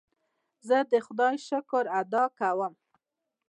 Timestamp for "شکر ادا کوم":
1.47-2.73